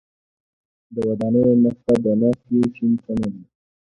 د 0.93 0.95
ودانیو 1.07 1.51
مخ 1.63 1.77
ته 1.85 1.93
د 2.03 2.05
ناستي 2.21 2.57
شین 2.75 2.91
چمن 3.03 3.31
و. 3.39 3.43